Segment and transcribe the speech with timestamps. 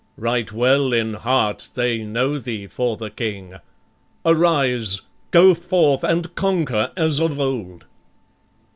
[0.17, 3.57] Right well in heart they know thee for the King.
[4.25, 7.85] Arise, go forth and conquer as of old."